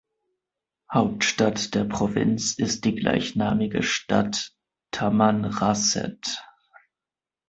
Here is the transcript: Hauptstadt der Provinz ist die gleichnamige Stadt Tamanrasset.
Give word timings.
Hauptstadt 0.91 1.75
der 1.75 1.83
Provinz 1.83 2.55
ist 2.57 2.85
die 2.85 2.95
gleichnamige 2.95 3.83
Stadt 3.83 4.51
Tamanrasset. 4.89 6.43